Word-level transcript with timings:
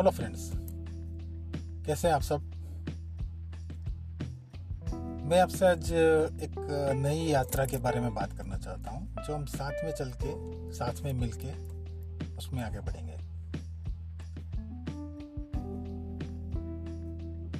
Hello 0.00 0.10
friends, 0.10 0.50
कैसे 1.86 2.08
हैं 2.08 2.14
आप 2.14 2.22
सब? 2.22 2.42
मैं 5.30 5.40
आपसे 5.40 5.66
आज 5.66 5.92
एक 6.42 6.54
नई 6.96 7.18
यात्रा 7.18 7.66
के 7.66 7.76
बारे 7.76 8.00
में 8.00 8.14
बात 8.14 8.32
करना 8.32 8.56
चाहता 8.56 8.90
हूँ, 8.90 9.24
जो 9.26 9.34
हम 9.34 9.44
साथ 9.44 9.84
में 9.84 9.92
चल 9.92 10.12
के, 10.22 10.32
साथ 10.72 11.02
में 11.04 11.12
मिल 11.12 11.32
के 11.44 11.52
उसमें 12.36 12.62
आगे 12.62 12.80
बढ़ेंगे। 12.80 13.12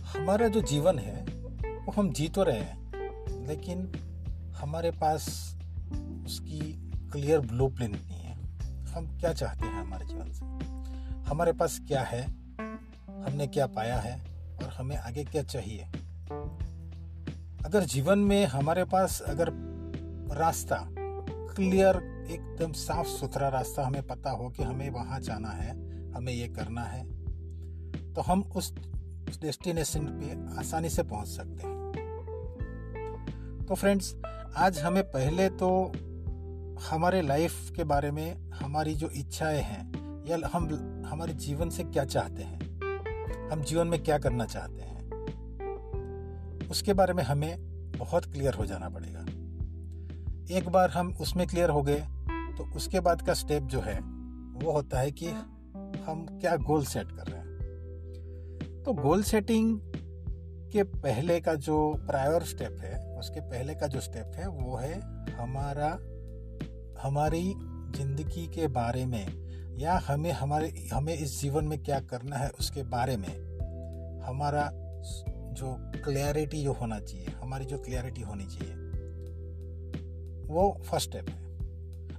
हमारा 0.03 0.49
जो 0.49 0.61
जीवन 0.61 0.99
है, 0.99 1.25
वो 1.87 1.93
हम 1.93 2.13
जी 2.13 2.29
तो 2.29 2.43
रहे 2.43 2.61
हैं, 2.61 3.47
लेकिन 3.47 3.93
हमारे 4.57 4.91
पास 4.91 5.27
उसकी 6.25 6.61
क्लियर 7.13 7.41
ब्लू 7.41 7.69
नहीं 7.81 8.21
है। 8.21 8.35
हम 8.93 9.19
क्या 9.21 9.33
चाहते 9.33 9.67
हैं 9.67 9.81
हमारे 9.81 10.07
जीवन 10.07 10.33
से? 10.33 10.71
हमारे 11.31 11.53
पास 11.53 11.81
क्या 11.89 12.03
है? 12.03 12.40
हमने 13.21 13.47
क्या 13.47 13.67
पाया 13.67 13.99
है 13.99 14.21
और 14.63 14.69
हमें 14.69 14.97
आगे 14.97 15.25
क्या 15.25 15.43
चाहिए? 15.43 15.83
अगर 17.65 17.85
जीवन 17.85 18.19
में 18.19 18.47
हमारे 18.47 18.85
पास 18.85 19.21
अगर 19.21 19.51
रास्ता 20.33 20.87
क्लियर 21.55 21.97
एकदम 22.31 22.73
साफ़ 22.73 23.07
सुथरा 23.07 23.49
रास्ता 23.49 23.87
हमें 23.87 24.03
पता 24.03 24.31
हो 24.31 24.49
कि 24.49 24.63
हमें 24.63 24.91
वहाँ 24.91 25.21
जाना 25.21 25.51
है, 25.51 25.71
हमें 26.13 26.33
ये 26.33 26.49
करना 26.49 26.83
है 26.83 27.05
तो 28.13 28.21
हम 28.21 28.43
उस 28.43 28.75
डेस्टिनेशन 29.41 30.07
पे 30.07 30.59
आसानी 30.59 30.91
से 30.91 31.03
पहुँच 31.03 31.29
सकते 31.29 31.67
हैं। 31.67 31.81
तो 33.69 33.75
फ्रेंड्स 33.75 34.15
आज 34.57 34.79
हमें 34.79 35.03
पहले 35.03 35.49
तो 35.49 35.93
हमारे 36.91 37.23
लाइफ 37.23 37.71
के 37.77 37.85
बारे 37.85 38.11
में, 38.11 38.51
हमारी 38.51 38.95
जो 38.95 39.09
इच्छाएँ 39.09 39.63
हैं, 39.63 39.93
या 40.27 40.39
हम, 40.53 40.65
हमारे 41.07 41.35
जीवन 41.35 41.71
से 41.71 41.85
क्या 41.85 42.05
चाहते 42.05 42.43
हैं 42.43 42.70
हम 43.51 43.63
जीवन 43.63 43.87
में 43.87 44.03
क्या 44.03 44.19
करना 44.19 44.45
चाहते 44.47 44.83
हैं, 44.83 44.99
उसके 46.69 46.93
बारे 46.93 47.13
में 47.13 47.23
हमें 47.25 47.57
बहुत 47.99 48.25
क्लियर 48.25 48.55
हो 48.55 48.67
जाना 48.67 48.89
पड़ेगा। 48.89 49.21
एक 50.51 50.69
बार 50.69 50.91
हम 50.91 51.13
उसमें 51.21 51.47
क्लियर 51.47 51.71
हो 51.71 51.83
गए 51.83 52.01
तो 52.59 52.65
उसके 52.77 53.01
बाद 53.01 53.23
का 53.23 53.35
स्टेप 53.35 53.63
जो 53.65 53.81
है, 53.81 53.99
वो 54.55 54.73
होता 54.73 55.01
है 55.01 55.11
कि 55.13 55.27
हम 56.07 56.27
क्या 56.33 56.57
गोल 56.59 56.85
सेट 56.85 57.11
कर 57.11 57.27
रहे 57.27 57.39
हैं। 57.39 58.83
तो 58.83 58.93
गोल 58.93 59.23
सेटिंग 59.23 59.79
के 60.73 60.83
पहले 60.83 61.41
का 61.41 61.55
जो 61.57 61.77
प्रायर 62.07 62.43
स्टेप 62.45 62.79
है, 62.81 62.99
उसके 63.19 63.41
पहले 63.43 63.75
का 63.75 63.87
जो 63.87 64.01
स्टेप 64.01 64.33
है, 64.35 64.49
वो 64.49 64.77
है 64.77 65.01
हमारा, 65.33 65.91
हमारी 67.03 67.43
ज़िंदगी 67.97 68.47
के 68.49 68.67
बारे 68.71 69.05
में 69.07 69.50
या 69.81 70.03
हमें 70.07 70.33
हमारे, 70.33 70.89
हमें 70.93 71.15
इस 71.15 71.41
जीवन 71.41 71.65
में 71.65 71.83
क्या 71.83 72.01
करना 72.01 72.37
है 72.37 72.51
उसके 72.51 72.83
बारे 72.83 73.17
में 73.17 73.29
हमारा 74.23 74.71
जो 75.51 75.77
क्लैरिटी 76.05 76.63
जो 76.63 76.73
होना 76.73 77.01
चाहिए, 77.01 77.27
हमारी 77.27 77.65
जो 77.65 77.79
क्लैरिटी 77.79 78.21
होनी 78.21 78.45
चाहिए, 78.45 78.75
वो 80.47 80.81
फ़र्स्ट 80.91 81.11
स्टेप 81.11 81.29
है। 81.29 81.39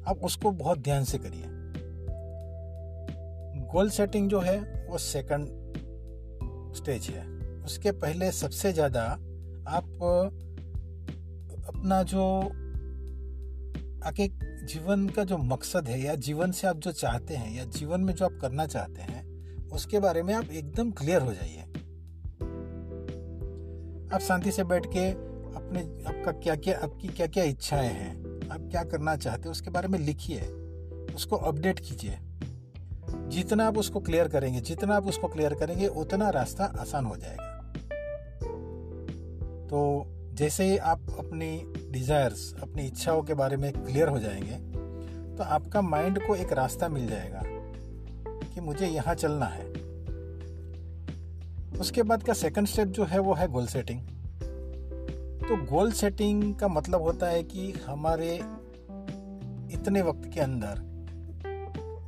अब 0.03 0.21
उसको 0.23 0.51
बहुत 0.51 0.79
ध्यान 0.79 1.03
से 1.03 1.17
करिए। 1.17 1.45
गोल 3.71 3.89
सेटिंग 3.89 4.29
जो 4.29 4.39
है, 4.39 4.87
वो 4.89 4.97
सेकंड 4.97 5.47
स्टेज 6.75 7.07
है। 7.07 7.25
उसके 7.63 7.91
पहले 7.91 8.31
सबसे 8.31 8.73
ज़्यादा 8.73 9.03
आप, 9.67 9.85
अपना 11.67 12.03
जो 12.03 12.39
आगे 14.07 14.27
जीवन 14.71 15.09
का 15.09 15.23
जो 15.23 15.37
मकसद 15.37 15.87
है 15.87 16.01
या 16.01 16.15
जीवन 16.15 16.51
से 16.51 16.67
आप 16.67 16.77
जो 16.77 16.91
चाहते 16.91 17.33
हैं 17.33 17.57
या 17.57 17.65
जीवन 17.65 18.01
में 18.01 18.13
जो 18.13 18.25
आप 18.25 18.37
करना 18.41 18.65
चाहते 18.65 19.01
हैं, 19.01 19.31
उसके 19.69 19.99
बारे 19.99 20.23
में 20.23 20.33
आप 20.33 20.51
एकदम 20.51 20.91
क्लियर 20.91 21.21
हो 21.21 21.33
जाइए। 21.33 21.61
आप 24.13 24.19
शांति 24.21 24.51
से 24.51 24.63
बैठ 24.63 24.85
के 24.85 25.11
अपने, 25.55 25.79
आपका 25.81 26.31
क्या 26.31 26.55
क्या, 26.55 26.79
आपकी 26.83 27.07
क्या 27.07 27.27
क्या 27.27 27.43
इच्छाएँ 27.43 27.89
हैं, 27.89 28.15
आप 28.49 28.67
क्या 28.71 28.83
करना 28.83 29.15
चाहते 29.15 29.41
हैं, 29.41 29.51
उसके 29.51 29.69
बारे 29.69 29.87
में 29.87 29.99
लिखिए, 29.99 30.41
उसको 31.15 31.35
अपडेट 31.35 31.79
कीजिए। 31.79 32.17
जितना 33.09 33.67
आप 33.67 33.77
उसको 33.77 33.99
क्लियर 33.99 34.27
करेंगे, 34.27 34.61
जितना 34.61 34.95
आप 34.95 35.07
उसको 35.07 35.27
क्लियर 35.27 35.53
करेंगे, 35.53 35.87
उतना 35.87 36.29
रास्ता 36.29 36.63
आसान 36.63 37.05
हो 37.05 37.17
जाएगा। 37.17 37.73
तो 39.67 40.05
जैसे 40.41 40.63
ही 40.63 40.77
आप 40.77 40.99
अपनी 41.19 41.49
डिज़ायर्स 41.91 42.53
अपनी 42.61 42.85
इच्छाओं 42.87 43.21
के 43.23 43.33
बारे 43.33 43.57
में 43.57 43.71
क्लियर 43.73 44.07
हो 44.07 44.19
जाएँगे 44.19 44.55
तो 45.37 45.43
आपका 45.43 45.81
माइंड 45.81 46.19
को 46.27 46.35
एक 46.35 46.53
रास्ता 46.53 46.89
मिल 46.89 47.07
जाएगा 47.07 47.41
कि 48.45 48.61
मुझे 48.61 48.87
यहाँ 48.87 49.15
चलना 49.15 49.45
है। 49.45 49.65
उसके 51.79 52.03
बाद 52.03 52.23
का 52.23 52.33
सेकंड 52.33 52.67
स्टेप 52.67 52.87
जो 52.87 53.05
है, 53.05 53.19
वो 53.19 53.33
है 53.33 53.47
गोल 53.47 53.67
सेटिंग 53.67 54.01
तो 55.41 55.63
गोल 55.65 55.91
सेटिंग 55.91 56.55
का 56.55 56.67
मतलब 56.67 57.01
होता 57.01 57.27
है 57.27 57.43
कि 57.43 57.71
हमारे 57.85 58.35
इतने 59.73 60.01
वक्त 60.01 60.29
के 60.33 60.39
अंदर 60.39 60.85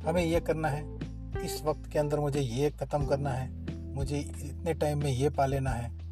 हमें 0.08 0.24
ये 0.24 0.40
करना 0.40 0.68
है, 0.68 0.84
इस 1.44 1.62
वक्त 1.64 1.90
के 1.92 1.98
अंदर 1.98 2.20
मुझे 2.20 2.40
ये 2.40 2.70
ख़त्म 2.70 3.06
करना 3.06 3.30
है, 3.30 3.50
मुझे 3.94 4.18
इतने 4.18 4.74
टाइम 4.74 5.02
में 5.04 5.12
ये 5.12 5.30
पा 5.30 5.46
लेना 5.46 5.70
है। 5.70 6.03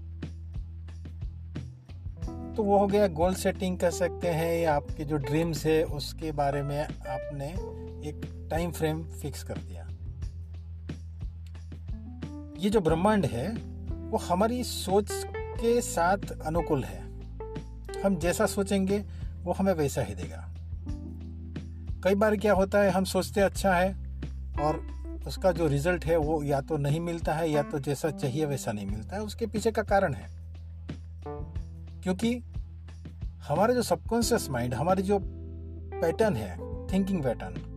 तो 2.56 2.62
वो 2.62 2.78
हो 2.78 2.86
गया 2.86 3.06
गोल 3.06 3.34
सेटिंग 3.34 3.78
कर 3.78 3.90
सकते 3.90 4.28
हैं 4.28 4.58
या 4.58 4.74
आपके 4.74 5.04
जो 5.04 5.16
ड्रीम्स 5.16 5.66
है, 5.66 5.84
उसके 5.84 6.32
बारे 6.32 6.62
में 6.62 6.84
आपने 6.84 7.48
एक 8.08 8.48
टाइम 8.50 8.72
फ्रेम 8.72 9.04
फिक्स 9.04 9.42
कर 9.42 9.54
दिया। 9.54 9.88
ये 12.58 12.70
जो 12.70 12.80
ब्रह्मांड 12.80 13.26
है, 13.26 13.48
वो 14.10 14.18
हमारी 14.18 14.64
सोच 14.64 15.08
के 15.36 15.80
साथ 15.80 16.40
अनुकूल 16.46 16.84
है। 16.84 17.02
हम 18.02 18.16
जैसा 18.16 18.46
सोचेंगे, 18.46 19.04
वो 19.42 19.52
हमें 19.52 19.72
वैसा 19.72 20.02
ही 20.02 20.14
देगा। 20.14 20.48
कई 22.04 22.14
बार 22.14 22.36
क्या 22.36 22.52
होता 22.52 22.78
है, 22.78 22.90
हम 22.90 23.04
सोचते 23.04 23.40
अच्छा 23.40 23.74
है, 23.74 23.96
और 24.60 24.86
उसका 25.26 25.52
जो 25.52 25.66
रिज़ल्ट 25.66 26.04
है, 26.04 26.16
वो 26.16 26.42
या 26.42 26.60
तो 26.60 26.76
नहीं 26.76 27.00
मिलता 27.00 27.32
है, 27.32 27.50
या 27.50 27.62
तो 27.62 27.78
जैसा 27.78 28.10
चाहिए 28.10 28.44
वैसा 28.44 28.72
नहीं 28.72 28.86
मिलता 28.86 29.16
है। 29.16 29.22
उसके 29.22 29.46
पीछे 29.46 29.70
का 29.70 29.82
कारण 29.82 30.14
है। 30.14 30.41
क्योंकि 32.02 32.42
हमारे 33.48 33.74
जो 33.74 33.82
सबकॉन्शियस 33.82 34.50
माइंड, 34.50 34.74
हमारी 34.74 35.02
जो 35.02 35.18
पैटर्न 36.00 36.36
है 36.36 36.56
थिंकिंग 36.86 37.22
पैटर्न 37.22 37.72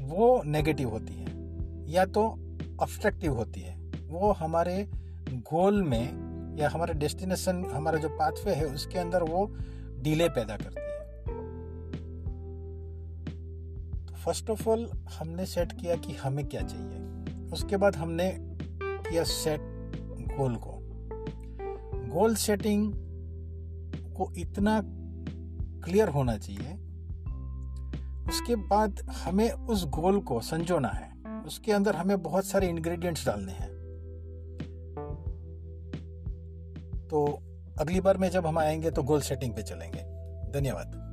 वो 0.00 0.42
नेगेटिव 0.42 0.90
होती 0.90 1.14
है, 1.14 1.26
या 1.90 2.04
तो 2.04 2.22
ऑब्स्ट्रक्टिव 2.80 3.34
होती 3.34 3.60
है। 3.60 3.76
वो 4.06 4.32
हमारे 4.32 4.88
गोल 5.28 5.82
में 5.82 6.26
या 6.58 6.68
हमारे 6.68 6.94
डेस्टिनेशन 6.94 7.64
हमारा 7.64 7.98
जो 7.98 8.08
पाथवे 8.08 8.52
है, 8.52 8.64
उसके 8.64 8.98
अंदर 8.98 9.22
वो 9.22 9.56
डिले 10.00 10.28
पैदा 10.28 10.56
करती 10.56 10.80
है। 10.80 10.96
तो 14.06 14.14
फ़र्स्ट 14.14 14.50
ऑफ़ 14.50 14.68
ऑल 14.68 14.90
हमने 15.18 15.46
सेट 15.46 15.72
किया 15.72 15.96
कि 15.96 16.12
हमें 16.12 16.46
क्या 16.46 16.62
चाहिए। 16.62 17.00
उसके 17.52 17.76
बाद 17.76 17.96
हमने 17.96 18.36
किया 18.82 19.24
सेट 19.24 19.60
गोल 20.38 20.56
को। 20.56 20.75
गोल 22.08 22.34
सेटिंग 22.34 22.92
को 24.16 24.32
इतना 24.36 24.82
क्लियर 25.84 26.08
होना 26.08 26.38
चाहिए। 26.38 26.72
उसके 28.28 28.56
बाद 28.56 29.00
हमें 29.10 29.50
उस 29.50 29.86
गोल 29.86 30.20
को 30.20 30.40
संजोना 30.40 30.88
है। 30.88 31.16
उसके 31.46 31.72
अंदर 31.72 31.96
हमें 31.96 32.22
बहुत 32.22 32.44
सारे 32.44 32.68
इंग्रेडिएंट्स 32.68 33.26
डालने 33.26 33.52
हैं। 33.52 33.76
तो 37.10 37.42
अगली 37.80 38.00
बार 38.00 38.18
में 38.18 38.30
जब 38.30 38.46
हम 38.46 38.58
आएँगे 38.58 38.90
तो 38.90 39.02
गोल 39.02 39.20
सेटिंग 39.20 39.54
पे 39.54 39.62
चलेंगे। 39.62 40.02
धन्यवाद। 40.52 41.05